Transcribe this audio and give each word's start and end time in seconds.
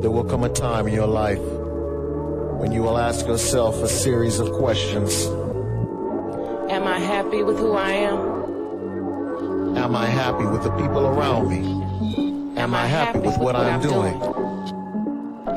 There 0.00 0.12
will 0.12 0.22
come 0.22 0.44
a 0.44 0.48
time 0.48 0.86
in 0.86 0.94
your 0.94 1.08
life 1.08 1.40
when 2.60 2.70
you 2.70 2.82
will 2.82 2.96
ask 2.96 3.26
yourself 3.26 3.82
a 3.82 3.88
series 3.88 4.38
of 4.38 4.52
questions. 4.52 5.26
Am 6.70 6.86
I 6.86 7.00
happy 7.00 7.42
with 7.42 7.58
who 7.58 7.72
I 7.72 7.90
am? 7.90 9.76
Am 9.76 9.96
I 9.96 10.06
happy 10.06 10.46
with 10.46 10.62
the 10.62 10.70
people 10.70 11.04
around 11.04 11.48
me? 11.48 12.56
Am 12.56 12.74
I 12.76 12.86
happy 12.86 13.18
with 13.18 13.38
what 13.38 13.56
I'm 13.56 13.80
doing? 13.80 14.14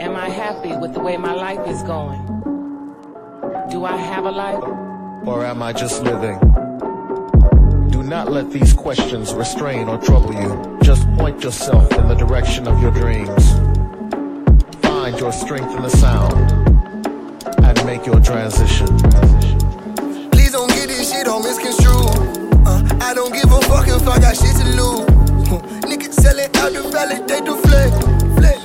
Am 0.01 0.15
I 0.15 0.29
happy 0.29 0.75
with 0.75 0.95
the 0.95 1.01
way 1.01 1.17
my 1.17 1.35
life 1.35 1.67
is 1.67 1.83
going? 1.83 2.25
Do 3.69 3.85
I 3.85 3.95
have 3.95 4.25
a 4.25 4.31
life? 4.31 4.63
Or 5.27 5.45
am 5.45 5.61
I 5.61 5.71
just 5.71 6.01
living? 6.01 6.39
Do 7.91 8.01
not 8.01 8.31
let 8.31 8.49
these 8.49 8.73
questions 8.73 9.35
restrain 9.35 9.87
or 9.87 9.99
trouble 9.99 10.33
you. 10.33 10.79
Just 10.81 11.07
point 11.13 11.43
yourself 11.43 11.91
in 11.93 12.07
the 12.07 12.15
direction 12.15 12.67
of 12.67 12.81
your 12.81 12.91
dreams. 12.91 13.70
Your 15.21 15.31
strength 15.31 15.69
in 15.75 15.83
the 15.83 15.89
sound 15.89 16.33
and 17.63 17.85
make 17.85 18.07
your 18.07 18.19
transition. 18.21 18.87
Please 20.31 20.51
don't 20.51 20.67
get 20.73 20.89
this 20.89 21.11
shit 21.11 21.27
on 21.27 21.43
misconstrued. 21.43 22.49
Uh, 22.65 22.81
I 22.99 23.13
don't 23.13 23.31
give 23.31 23.45
a 23.53 23.61
fuck 23.69 23.87
if 23.87 24.01
I 24.07 24.17
got 24.17 24.35
shit 24.35 24.55
to 24.57 24.65
lose. 24.73 25.05
Niggas 25.85 26.13
selling 26.17 26.49
out 26.57 26.73
to 26.73 26.89
validate 26.89 27.45
the 27.45 27.53
flex. 27.53 27.93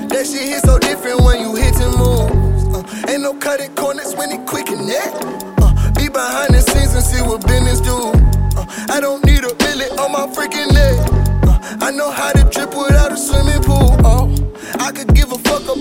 That 0.08 0.24
shit 0.24 0.48
hit 0.48 0.62
so 0.64 0.78
different 0.78 1.20
when 1.20 1.40
you 1.40 1.54
hit 1.56 1.76
and 1.76 1.92
move. 1.92 2.32
Uh, 2.72 3.12
ain't 3.12 3.20
no 3.20 3.34
cutting 3.34 3.74
corners 3.74 4.14
when 4.16 4.32
it 4.32 4.46
quick 4.46 4.70
and 4.70 4.88
that. 4.88 5.12
Uh, 5.60 5.92
be 5.92 6.08
behind 6.08 6.54
the 6.54 6.62
scenes 6.62 6.94
and 6.94 7.04
see 7.04 7.20
what 7.20 7.46
business 7.46 7.82
do. 7.82 8.16
Uh, 8.56 8.64
I 8.88 8.98
don't 8.98 9.22
need 9.26 9.44
a 9.44 9.54
billet 9.56 9.92
on 10.00 10.10
my 10.10 10.24
freaking 10.32 10.72
neck. 10.72 10.96
Uh, 11.44 11.84
I 11.84 11.90
know 11.90 12.10
how 12.10 12.32
to 12.32 12.48
drip 12.48 12.70
without 12.70 13.12
a 13.12 13.16
swimming 13.18 13.62
pool. 13.62 13.95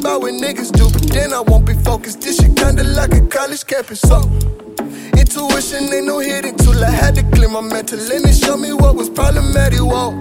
About 0.05 0.21
what 0.21 0.33
niggas 0.35 0.71
do, 0.71 0.87
but 0.93 1.01
then 1.09 1.33
I 1.33 1.39
won't 1.39 1.65
be 1.65 1.73
focused. 1.73 2.21
This 2.21 2.37
shit 2.37 2.55
kinda 2.55 2.83
like 2.83 3.11
a 3.15 3.21
college 3.21 3.65
campus. 3.65 4.01
So. 4.01 4.21
Intuition 5.17 5.91
ain't 5.91 6.05
no 6.05 6.19
hidden 6.19 6.55
tool. 6.57 6.77
I 6.83 6.91
had 6.91 7.15
to 7.15 7.23
clear 7.33 7.49
my 7.49 7.61
mental 7.61 7.99
and 7.99 8.23
it 8.23 8.35
showed 8.35 8.59
me 8.59 8.71
what 8.71 8.95
was 8.95 9.09
problematic. 9.09 9.79
Whoa, 9.79 10.13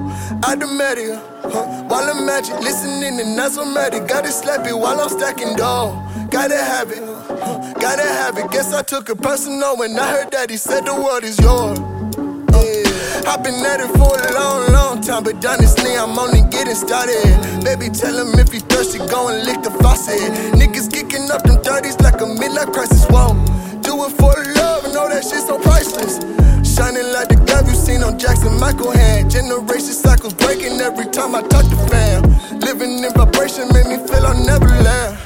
I 0.42 0.56
dramatic, 0.56 1.09
huh? 1.53 1.67
While 1.91 2.09
I'm 2.12 2.25
magic, 2.25 2.59
listening 2.61 3.20
and 3.20 3.36
not 3.36 3.53
so. 3.53 3.64
Gotta 4.09 4.33
slap 4.33 4.67
it 4.67 4.72
while 4.72 4.98
I'm 4.98 5.11
stacking 5.11 5.55
dough. 5.56 5.92
Gotta 6.31 6.56
have 6.56 6.91
it, 6.91 7.03
huh? 7.03 7.75
gotta 7.78 8.09
have 8.20 8.39
it. 8.39 8.50
Guess 8.50 8.72
I 8.72 8.83
took 8.83 9.11
it 9.11 9.20
personal 9.20 9.77
when 9.77 9.98
I 9.98 10.06
heard 10.12 10.31
that 10.31 10.48
he 10.48 10.56
said 10.56 10.87
the 10.87 10.94
world 10.94 11.25
is 11.25 11.39
yours. 11.39 11.78
Uh, 11.78 13.31
I've 13.31 13.42
been 13.44 13.61
at 13.66 13.81
it 13.81 13.91
for 13.98 14.16
a 14.16 14.33
long 14.33 14.73
time, 15.15 15.25
but 15.25 15.45
honestly, 15.47 15.97
I'm 15.97 16.19
only 16.19 16.43
getting 16.51 16.75
started. 16.75 17.23
Baby, 17.62 17.89
tell 17.91 18.15
him 18.15 18.39
if 18.39 18.53
he 18.53 18.59
thirsty, 18.59 18.98
go 18.98 19.29
and 19.29 19.45
lick 19.47 19.62
the 19.62 19.71
faucet. 19.83 20.19
Niggas 20.59 20.93
kicking 20.93 21.31
up 21.31 21.43
them 21.45 21.62
dirties 21.62 21.98
like 22.01 22.21
a 22.21 22.27
midlife 22.27 22.73
crisis. 22.73 23.05
Whoa, 23.06 23.34
do 23.83 23.93
it 24.06 24.12
for 24.19 24.34
love, 24.59 24.84
and 24.84 24.95
know 24.95 25.09
that 25.09 25.23
shit 25.23 25.43
so 25.47 25.59
priceless. 25.59 26.19
Shining 26.67 27.12
like 27.12 27.29
the 27.29 27.37
glove 27.47 27.69
you 27.69 27.75
seen 27.75 28.03
on 28.03 28.19
Jackson 28.19 28.59
Michael 28.59 28.91
hand. 28.91 29.31
Generation 29.31 29.95
cycles 29.95 30.34
breaking 30.34 30.81
every 30.81 31.06
time 31.06 31.34
I 31.34 31.43
touch 31.43 31.67
the 31.67 31.78
fam. 31.91 32.23
Living 32.61 32.99
in 33.05 33.12
vibration 33.12 33.69
make 33.73 33.87
me 33.87 33.99
feel 34.06 34.27
I'll 34.27 34.45
never 34.45 34.67
land. 34.67 35.19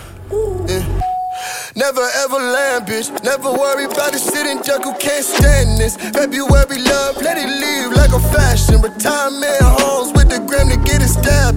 Never 1.78 2.02
ever 2.26 2.38
land, 2.38 2.86
bitch. 2.86 3.08
Never 3.22 3.52
worry 3.52 3.84
about 3.84 4.12
the 4.12 4.18
shit 4.18 4.64
duck 4.66 4.82
who 4.82 4.92
can't 4.98 5.24
stand 5.24 5.78
this. 5.78 5.96
February 5.96 6.82
love, 6.82 7.16
let 7.22 7.38
it 7.38 7.46
leave 7.46 7.92
like 7.92 8.12
a 8.12 8.20
fashion. 8.34 8.82
Retirement 8.82 9.67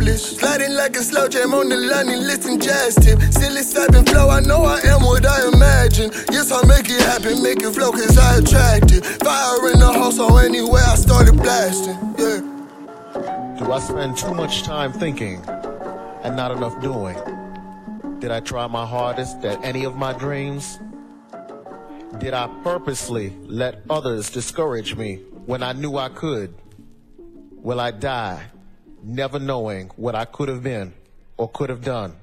established. 0.07 0.39
Sliding 0.39 0.73
like 0.73 0.95
a 0.95 1.03
slow 1.03 1.27
jam 1.27 1.53
on 1.53 1.69
the 1.69 1.77
Lonnie 1.77 2.15
Liston 2.15 2.59
jazz 2.59 2.95
tip. 2.95 3.19
Psilocybin 3.19 4.09
flow, 4.09 4.29
I 4.29 4.39
know 4.41 4.63
I 4.63 4.79
am 4.81 5.01
what 5.01 5.25
I 5.25 5.47
imagine. 5.47 6.11
Yes, 6.31 6.51
I 6.51 6.65
make 6.65 6.89
it 6.89 7.01
happen, 7.01 7.41
make 7.43 7.61
it 7.61 7.73
flow 7.73 7.91
cause 7.91 8.17
I 8.17 8.37
attract 8.37 8.91
it. 8.91 9.05
Fire 9.05 9.71
in 9.71 9.79
the 9.79 9.91
house, 9.93 10.17
so 10.17 10.37
anywhere 10.37 10.83
I 10.83 10.95
started 10.95 11.37
blasting. 11.37 11.97
Yeah. 12.17 12.39
Do 13.59 13.71
I 13.71 13.79
spend 13.79 14.17
too 14.17 14.33
much 14.33 14.63
time 14.63 14.91
thinking 14.91 15.43
and 16.23 16.35
not 16.35 16.51
enough 16.51 16.81
doing? 16.81 17.17
Did 18.19 18.31
I 18.31 18.39
try 18.39 18.67
my 18.67 18.85
hardest 18.85 19.43
at 19.43 19.63
any 19.63 19.83
of 19.83 19.95
my 19.95 20.13
dreams? 20.13 20.79
Did 22.19 22.33
I 22.33 22.47
purposely 22.63 23.33
let 23.43 23.81
others 23.89 24.29
discourage 24.29 24.95
me 24.95 25.15
when 25.45 25.63
I 25.63 25.73
knew 25.73 25.97
I 25.97 26.09
could? 26.09 26.53
Will 27.63 27.79
I 27.79 27.91
die 27.91 28.43
never 29.03 29.39
knowing 29.39 29.89
what 29.95 30.15
I 30.15 30.25
could 30.25 30.49
have 30.49 30.63
been 30.63 30.93
or 31.37 31.49
could 31.49 31.69
have 31.69 31.83
done? 31.83 32.15